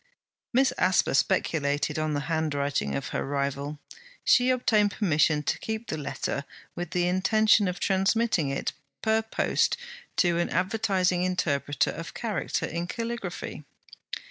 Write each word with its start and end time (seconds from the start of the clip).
Miss 0.51 0.73
Asper 0.79 1.13
speculated 1.13 1.99
on 1.99 2.15
the 2.15 2.21
handwriting 2.21 2.95
of 2.95 3.09
her 3.09 3.23
rival. 3.23 3.77
She 4.23 4.49
obtained 4.49 4.89
permission 4.93 5.43
to 5.43 5.59
keep 5.59 5.85
the 5.85 5.95
letter, 5.99 6.43
with 6.75 6.89
the 6.89 7.07
intention 7.07 7.67
of 7.67 7.79
transmitting 7.79 8.49
it 8.49 8.73
per 9.03 9.21
post 9.21 9.77
to 10.17 10.39
an 10.39 10.49
advertising 10.49 11.23
interpreter 11.23 11.91
of 11.91 12.15
character 12.15 12.65
in 12.65 12.87
caligraphy. 12.87 13.63